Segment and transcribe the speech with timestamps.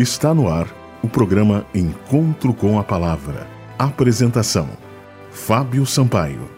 [0.00, 0.66] Está no ar
[1.02, 3.46] o programa Encontro com a Palavra.
[3.78, 4.66] Apresentação:
[5.30, 6.48] Fábio Sampaio.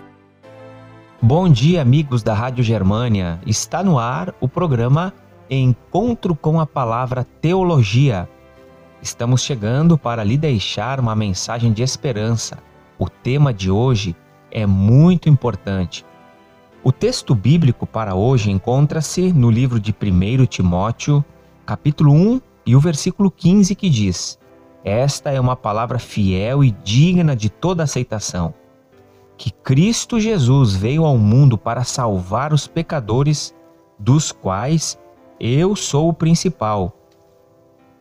[1.20, 3.41] Bom dia, amigos da Rádio Germânia.
[3.44, 5.13] Está no ar o programa
[5.50, 8.29] Encontro com a Palavra Teologia.
[9.02, 12.59] Estamos chegando para lhe deixar uma mensagem de esperança.
[12.96, 14.14] O tema de hoje
[14.52, 16.06] é muito importante.
[16.84, 21.24] O texto bíblico para hoje encontra-se no livro de 1 Timóteo,
[21.66, 24.39] capítulo 1, e o versículo 15 que diz:
[24.84, 28.55] Esta é uma palavra fiel e digna de toda aceitação,
[29.37, 33.55] que Cristo Jesus veio ao mundo para salvar os pecadores,
[33.98, 34.98] dos quais
[35.39, 36.97] eu sou o principal.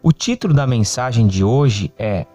[0.04, 2.26] O título da mensagem de hoje é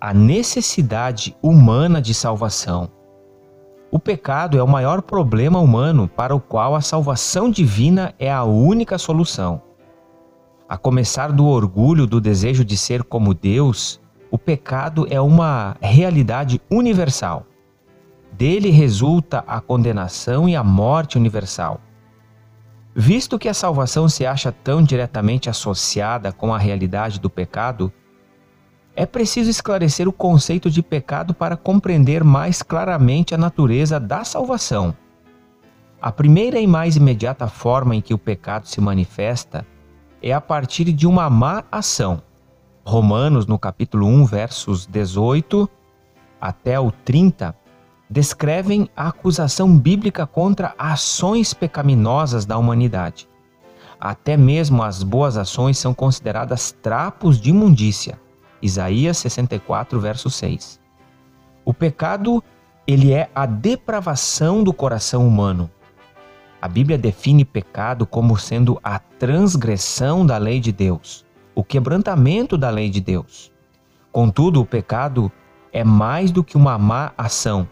[0.00, 2.90] A necessidade humana de salvação.
[3.90, 8.44] O pecado é o maior problema humano para o qual a salvação divina é a
[8.44, 9.62] única solução.
[10.68, 13.98] A começar do orgulho do desejo de ser como Deus,
[14.30, 17.46] o pecado é uma realidade universal.
[18.30, 21.80] Dele resulta a condenação e a morte universal.
[22.94, 27.90] Visto que a salvação se acha tão diretamente associada com a realidade do pecado,
[28.94, 34.94] é preciso esclarecer o conceito de pecado para compreender mais claramente a natureza da salvação.
[35.98, 39.64] A primeira e mais imediata forma em que o pecado se manifesta
[40.22, 42.22] é a partir de uma má ação.
[42.84, 45.68] Romanos, no capítulo 1, versos 18
[46.40, 47.54] até o 30,
[48.08, 53.28] descrevem a acusação bíblica contra ações pecaminosas da humanidade.
[54.00, 58.18] Até mesmo as boas ações são consideradas trapos de imundícia.
[58.62, 60.80] Isaías 64, verso 6.
[61.64, 62.42] O pecado,
[62.86, 65.70] ele é a depravação do coração humano,
[66.60, 72.68] a Bíblia define pecado como sendo a transgressão da lei de Deus, o quebrantamento da
[72.68, 73.52] lei de Deus.
[74.10, 75.30] Contudo, o pecado
[75.72, 77.68] é mais do que uma má ação.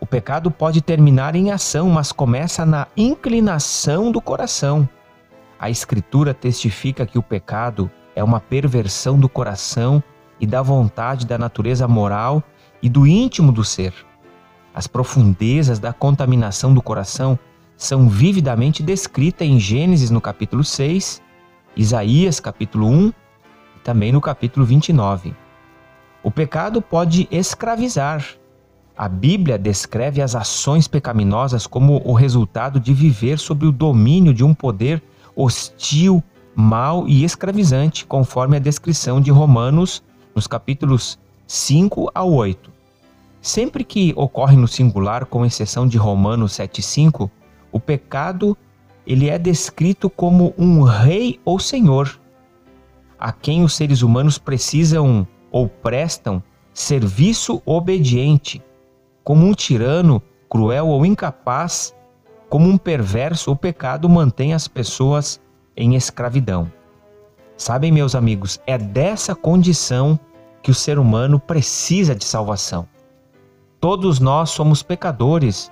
[0.00, 4.88] O pecado pode terminar em ação, mas começa na inclinação do coração.
[5.58, 10.02] A Escritura testifica que o pecado é uma perversão do coração
[10.40, 12.42] e da vontade da natureza moral
[12.82, 13.92] e do íntimo do ser.
[14.74, 17.38] As profundezas da contaminação do coração
[17.80, 21.22] são vividamente descritas em Gênesis no capítulo 6,
[21.74, 23.12] Isaías capítulo 1 e
[23.82, 25.34] também no capítulo 29.
[26.22, 28.22] O pecado pode escravizar.
[28.94, 34.44] A Bíblia descreve as ações pecaminosas como o resultado de viver sob o domínio de
[34.44, 35.02] um poder
[35.34, 36.22] hostil,
[36.54, 40.02] mau e escravizante, conforme a descrição de Romanos
[40.34, 42.70] nos capítulos 5 a 8.
[43.40, 47.30] Sempre que ocorre no singular, com exceção de Romanos 7,5,
[47.72, 48.56] o pecado
[49.06, 52.20] ele é descrito como um rei ou senhor,
[53.18, 56.42] a quem os seres humanos precisam ou prestam
[56.72, 58.62] serviço obediente,
[59.24, 61.94] como um tirano cruel ou incapaz,
[62.48, 65.40] como um perverso, o pecado mantém as pessoas
[65.76, 66.70] em escravidão.
[67.56, 70.18] Sabem, meus amigos, é dessa condição
[70.62, 72.88] que o ser humano precisa de salvação.
[73.80, 75.70] Todos nós somos pecadores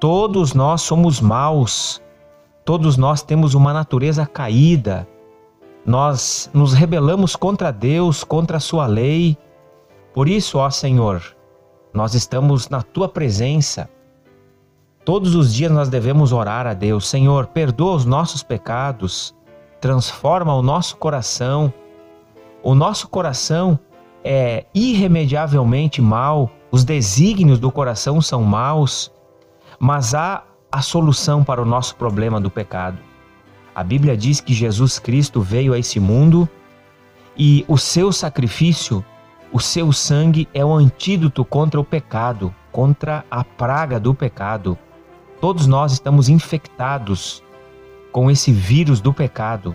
[0.00, 2.00] Todos nós somos maus,
[2.64, 5.06] todos nós temos uma natureza caída,
[5.84, 9.36] nós nos rebelamos contra Deus, contra a Sua lei.
[10.14, 11.22] Por isso, ó Senhor,
[11.92, 13.90] nós estamos na Tua presença.
[15.04, 19.34] Todos os dias nós devemos orar a Deus: Senhor, perdoa os nossos pecados,
[19.82, 21.70] transforma o nosso coração.
[22.62, 23.78] O nosso coração
[24.24, 29.12] é irremediavelmente mau, os desígnios do coração são maus.
[29.82, 32.98] Mas há a solução para o nosso problema do pecado.
[33.74, 36.46] A Bíblia diz que Jesus Cristo veio a esse mundo
[37.34, 39.02] e o seu sacrifício,
[39.50, 44.78] o seu sangue é o antídoto contra o pecado, contra a praga do pecado.
[45.40, 47.42] Todos nós estamos infectados
[48.12, 49.74] com esse vírus do pecado.